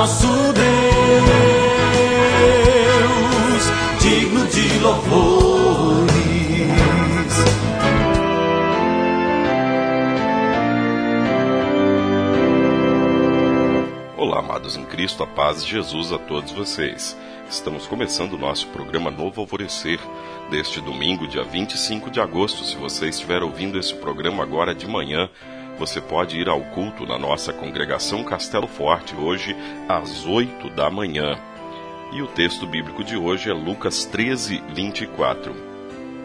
nosso 0.00 0.26
Deus, 0.26 0.64
digno 4.00 4.46
de 4.46 4.78
louvores. 4.78 6.10
Olá, 14.16 14.38
amados 14.38 14.78
em 14.78 14.86
Cristo, 14.86 15.22
a 15.22 15.26
paz 15.26 15.62
de 15.62 15.72
Jesus 15.72 16.12
a 16.14 16.18
todos 16.18 16.50
vocês. 16.52 17.14
Estamos 17.50 17.86
começando 17.86 18.32
o 18.32 18.38
nosso 18.38 18.68
programa 18.68 19.10
Novo 19.10 19.42
Alvorecer 19.42 20.00
deste 20.50 20.80
domingo, 20.80 21.28
dia 21.28 21.44
25 21.44 22.10
de 22.10 22.22
agosto. 22.22 22.64
Se 22.64 22.74
você 22.74 23.10
estiver 23.10 23.42
ouvindo 23.42 23.78
esse 23.78 23.92
programa 23.92 24.42
agora 24.42 24.74
de 24.74 24.86
manhã, 24.86 25.28
você 25.80 25.98
pode 25.98 26.38
ir 26.38 26.46
ao 26.46 26.60
culto 26.60 27.06
na 27.06 27.18
nossa 27.18 27.54
congregação 27.54 28.22
Castelo 28.22 28.68
Forte 28.68 29.16
hoje 29.16 29.56
às 29.88 30.26
8 30.26 30.68
da 30.68 30.90
manhã. 30.90 31.38
E 32.12 32.20
o 32.20 32.26
texto 32.26 32.66
bíblico 32.66 33.02
de 33.02 33.16
hoje 33.16 33.48
é 33.48 33.54
Lucas 33.54 34.04
13, 34.04 34.62
24. 34.74 35.56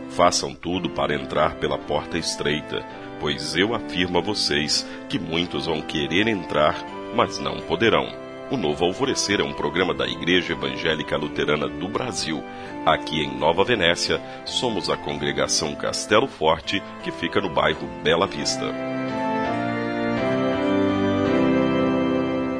Façam 0.09 0.54
tudo 0.54 0.90
para 0.90 1.16
entrar 1.16 1.55
pela 1.55 1.78
porta 1.78 2.18
estreita, 2.18 2.86
pois 3.18 3.55
eu 3.55 3.73
afirmo 3.73 4.18
a 4.18 4.22
vocês 4.22 4.86
que 5.08 5.18
muitos 5.18 5.67
vão 5.67 5.81
querer 5.81 6.28
entrar, 6.28 6.76
mas 7.16 7.40
não 7.40 7.62
poderão. 7.62 8.09
O 8.52 8.58
Novo 8.58 8.84
Alvorecer 8.84 9.40
é 9.40 9.44
um 9.44 9.53
programa 9.53 9.94
da 9.94 10.06
Igreja 10.06 10.52
Evangélica 10.52 11.16
Luterana 11.16 11.70
do 11.70 11.88
Brasil. 11.88 12.44
Aqui 12.86 13.22
em 13.22 13.38
Nova 13.38 13.64
Venécia, 13.64 14.22
somos 14.44 14.90
a 14.90 14.98
congregação 14.98 15.73
Castelo 15.76 16.28
Forte, 16.28 16.84
que 17.03 17.12
fica 17.12 17.40
no 17.40 17.50
bairro 17.50 17.88
Bela 18.03 18.28
Vista. 18.28 18.95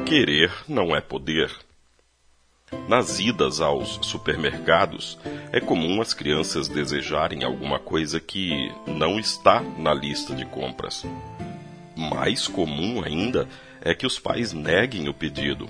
Querer 0.06 0.52
não 0.68 0.94
é 0.94 1.00
poder. 1.00 1.50
Nas 2.88 3.18
idas 3.18 3.60
aos 3.60 3.98
supermercados, 4.02 5.18
é 5.50 5.58
comum 5.58 6.00
as 6.00 6.14
crianças 6.14 6.68
desejarem 6.68 7.42
alguma 7.42 7.80
coisa 7.80 8.20
que 8.20 8.72
não 8.86 9.18
está 9.18 9.60
na 9.60 9.92
lista 9.92 10.32
de 10.32 10.44
compras. 10.44 11.04
Mais 11.96 12.46
comum 12.46 13.02
ainda 13.04 13.48
é 13.80 13.96
que 13.96 14.06
os 14.06 14.16
pais 14.16 14.52
neguem 14.52 15.08
o 15.08 15.12
pedido. 15.12 15.68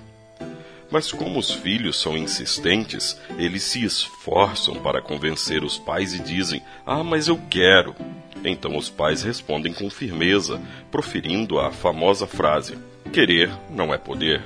Mas 0.91 1.11
como 1.11 1.39
os 1.39 1.51
filhos 1.51 1.99
são 1.99 2.15
insistentes, 2.15 3.19
eles 3.39 3.63
se 3.63 3.83
esforçam 3.83 4.75
para 4.75 5.01
convencer 5.01 5.63
os 5.63 5.79
pais 5.79 6.13
e 6.13 6.19
dizem: 6.19 6.61
Ah, 6.85 7.03
mas 7.03 7.27
eu 7.27 7.41
quero. 7.49 7.95
Então 8.45 8.77
os 8.77 8.87
pais 8.87 9.23
respondem 9.23 9.73
com 9.73 9.89
firmeza, 9.89 10.61
proferindo 10.91 11.59
a 11.59 11.71
famosa 11.71 12.27
frase: 12.27 12.77
Querer 13.11 13.51
não 13.69 13.93
é 13.93 13.97
poder. 13.97 14.43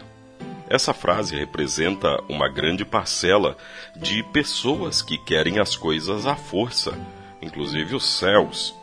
Essa 0.70 0.94
frase 0.94 1.36
representa 1.36 2.22
uma 2.30 2.48
grande 2.48 2.86
parcela 2.86 3.58
de 3.96 4.24
pessoas 4.24 5.02
que 5.02 5.18
querem 5.18 5.60
as 5.60 5.76
coisas 5.76 6.26
à 6.26 6.36
força, 6.36 6.98
inclusive 7.42 7.94
os 7.96 8.06
céus. 8.06 8.74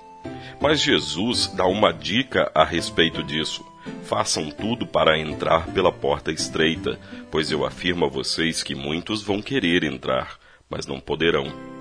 Mas 0.61 0.81
Jesus 0.81 1.47
dá 1.47 1.65
uma 1.67 1.93
dica 1.93 2.51
a 2.55 2.65
respeito 2.65 3.23
disso. 3.23 3.65
Façam 4.03 4.51
tudo 4.51 4.87
para 4.87 5.19
entrar 5.19 5.67
pela 5.69 5.91
porta 5.91 6.31
estreita, 6.31 6.99
pois 7.31 7.51
eu 7.51 7.65
afirmo 7.65 8.05
a 8.05 8.09
vocês 8.09 8.63
que 8.63 8.75
muitos 8.75 9.23
vão 9.23 9.41
querer 9.41 9.85
entrar, 9.85 10.39
mas 10.69 10.87
não 10.87 11.01
poderão. 11.01 11.78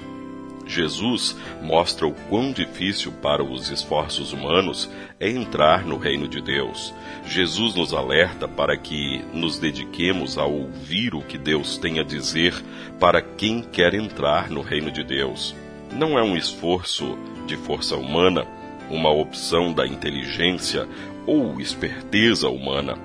Jesus 0.68 1.36
mostra 1.62 2.06
o 2.06 2.14
quão 2.30 2.52
difícil 2.52 3.12
para 3.22 3.44
os 3.44 3.70
esforços 3.70 4.34
humanos 4.34 4.90
é 5.20 5.30
entrar 5.30 5.86
no 5.86 5.98
reino 5.98 6.28
de 6.28 6.42
Deus. 6.42 6.94
Jesus 7.26 7.76
nos 7.76 7.94
alerta 7.94 8.48
para 8.48 8.76
que 8.78 9.23
nos 9.33 9.58
dediquemos 9.58 10.38
a 10.38 10.45
ouvir 10.45 11.16
o 11.16 11.22
que 11.22 11.38
Deus 11.38 11.78
tem 11.78 12.00
a 12.00 12.04
dizer 12.04 12.54
para 13.00 13.22
quem 13.22 13.61
quer 13.61 13.94
entrar 13.94 14.50
no 14.50 14.61
reino 14.61 14.92
de 14.92 15.04
Deus. 15.04 15.55
Não 15.92 16.20
é 16.20 16.23
um 16.23 16.36
esforço 16.36 17.17
de 17.45 17.55
força 17.55 17.95
humana, 17.95 18.45
uma 18.89 19.10
opção 19.10 19.72
da 19.73 19.88
inteligência 19.88 20.88
ou 21.26 21.60
esperteza 21.60 22.49
humana. 22.49 22.98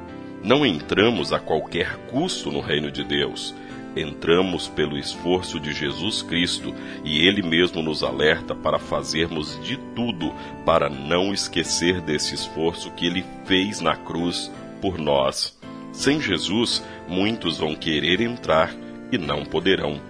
Não 0.42 0.66
entramos 0.66 1.32
a 1.32 1.38
qualquer 1.38 1.96
custo 2.08 2.50
no 2.50 2.60
reino 2.60 2.90
de 2.90 3.04
Deus. 3.04 3.54
Entramos 3.96 4.68
pelo 4.68 4.98
esforço 4.98 5.60
de 5.60 5.72
Jesus 5.72 6.22
Cristo 6.22 6.74
e 7.04 7.26
Ele 7.26 7.42
mesmo 7.42 7.82
nos 7.82 8.02
alerta 8.02 8.54
para 8.54 8.78
fazermos 8.78 9.60
de 9.62 9.76
tudo 9.94 10.32
para 10.64 10.88
não 10.88 11.32
esquecer 11.32 12.00
desse 12.00 12.34
esforço 12.34 12.90
que 12.92 13.06
Ele 13.06 13.24
fez 13.44 13.80
na 13.80 13.96
cruz 13.96 14.50
por 14.80 14.98
nós. 14.98 15.58
Sem 15.92 16.20
Jesus, 16.20 16.82
muitos 17.06 17.58
vão 17.58 17.74
querer 17.74 18.20
entrar 18.20 18.74
e 19.10 19.18
não 19.18 19.44
poderão. 19.44 20.00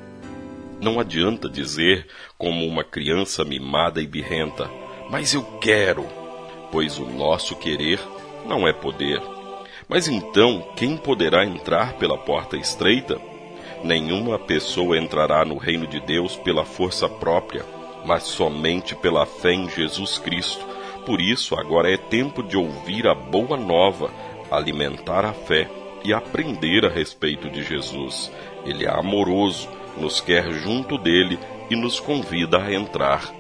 Não 0.81 1.01
adianta 1.01 1.49
dizer, 1.49 2.07
como 2.39 2.67
uma 2.67 2.85
criança 2.85 3.45
mimada 3.45 4.01
e 4.01 4.07
birrenta, 4.07 4.71
mas 5.11 5.35
eu 5.35 5.43
quero 5.61 6.23
pois 6.73 6.99
o 6.99 7.05
nosso 7.05 7.55
querer 7.55 8.01
não 8.47 8.67
é 8.67 8.73
poder. 8.73 9.21
Mas 9.87 10.09
então, 10.09 10.73
quem 10.75 10.97
poderá 10.97 11.45
entrar 11.45 11.93
pela 11.99 12.17
porta 12.17 12.57
estreita? 12.57 13.21
Nenhuma 13.83 14.39
pessoa 14.39 14.99
entrará 14.99 15.45
no 15.45 15.57
reino 15.57 15.87
de 15.87 16.01
Deus 16.01 16.37
pela 16.37 16.65
força 16.65 17.09
própria, 17.09 17.65
mas 18.05 18.25
somente 18.25 18.95
pela 18.95 19.27
fé 19.27 19.53
em 19.53 19.69
Jesus 19.69 20.19
Cristo. 20.19 20.65
Por 21.05 21.21
isso, 21.21 21.55
agora 21.57 21.93
é 21.93 21.97
tempo 21.97 22.43
de 22.43 22.57
ouvir 22.57 23.07
a 23.09 23.15
boa 23.15 23.57
nova, 23.57 24.11
alimentar 24.51 25.25
a 25.25 25.33
fé 25.33 25.69
e 26.05 26.13
aprender 26.13 26.85
a 26.85 26.89
respeito 26.89 27.51
de 27.51 27.63
Jesus. 27.63 28.31
Ele 28.65 28.85
é 28.85 28.91
amoroso, 28.91 29.69
nos 29.97 30.21
quer 30.21 30.51
junto 30.53 30.97
dele 30.97 31.39
e 31.71 31.77
nos 31.77 31.99
convida 31.99 32.63
a 32.63 32.73
entrar. 32.73 33.33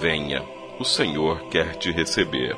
Venha 0.00 0.42
o 0.78 0.84
Senhor 0.84 1.40
quer 1.50 1.74
te 1.74 1.90
receber. 1.90 2.56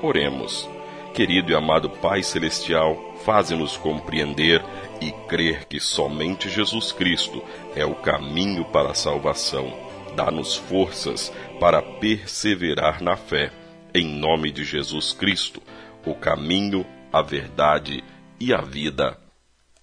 Oremos. 0.00 0.68
Querido 1.12 1.52
e 1.52 1.54
amado 1.54 1.90
Pai 1.90 2.22
Celestial, 2.22 2.96
faze-nos 3.22 3.76
compreender 3.76 4.64
e 5.00 5.12
crer 5.28 5.64
que 5.66 5.80
somente 5.80 6.48
Jesus 6.48 6.92
Cristo 6.92 7.42
é 7.74 7.84
o 7.84 7.94
caminho 7.94 8.64
para 8.66 8.90
a 8.90 8.94
salvação. 8.94 9.72
Dá-nos 10.14 10.56
forças 10.56 11.32
para 11.58 11.80
perseverar 11.80 13.02
na 13.02 13.16
fé. 13.16 13.52
Em 13.94 14.06
nome 14.06 14.50
de 14.50 14.64
Jesus 14.64 15.12
Cristo, 15.12 15.62
o 16.04 16.14
caminho, 16.14 16.86
a 17.12 17.22
verdade 17.22 18.04
e 18.38 18.52
a 18.52 18.60
vida. 18.60 19.18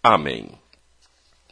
Amém. 0.02 0.50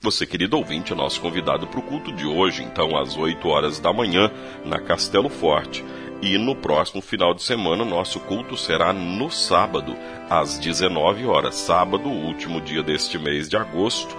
Você, 0.01 0.25
querido 0.25 0.57
ouvinte, 0.57 0.93
é 0.93 0.95
nosso 0.95 1.19
convidado 1.19 1.67
para 1.67 1.79
o 1.79 1.83
culto 1.83 2.13
de 2.13 2.27
hoje, 2.27 2.63
então 2.63 2.95
às 2.95 3.17
8 3.17 3.47
horas 3.47 3.79
da 3.79 3.91
manhã, 3.91 4.31
na 4.63 4.79
Castelo 4.79 5.29
Forte. 5.29 5.83
E 6.21 6.37
no 6.37 6.55
próximo 6.55 7.01
final 7.01 7.33
de 7.33 7.43
semana, 7.43 7.83
nosso 7.83 8.19
culto 8.21 8.55
será 8.55 8.93
no 8.93 9.29
sábado, 9.29 9.95
às 10.29 10.57
19 10.57 11.25
horas. 11.25 11.55
Sábado, 11.55 12.09
último 12.09 12.61
dia 12.61 12.81
deste 12.81 13.19
mês 13.19 13.49
de 13.49 13.57
agosto, 13.57 14.15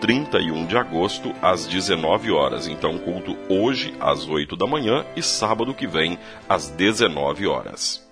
31 0.00 0.66
de 0.66 0.76
agosto, 0.76 1.32
às 1.40 1.66
19 1.66 2.30
horas. 2.32 2.66
Então, 2.66 2.98
culto 2.98 3.36
hoje, 3.48 3.94
às 4.00 4.26
8 4.26 4.56
da 4.56 4.66
manhã, 4.66 5.04
e 5.14 5.22
sábado 5.22 5.74
que 5.74 5.86
vem, 5.86 6.18
às 6.48 6.70
19 6.70 7.46
horas. 7.46 8.04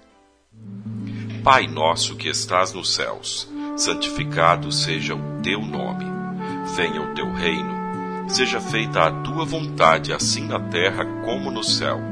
Pai 1.43 1.67
nosso 1.67 2.15
que 2.15 2.29
estás 2.29 2.73
nos 2.73 2.95
céus, 2.95 3.51
santificado 3.77 4.71
seja 4.71 5.15
o 5.15 5.43
teu 5.43 5.61
nome. 5.61 6.05
Venha 6.77 7.03
o 7.03 7.15
teu 7.15 7.33
reino. 7.33 7.73
Seja 8.29 8.61
feita 8.61 9.03
a 9.03 9.11
tua 9.23 9.45
vontade, 9.45 10.13
assim 10.13 10.47
na 10.47 10.61
terra 10.61 11.05
como 11.25 11.51
no 11.51 11.65
céu. 11.65 12.12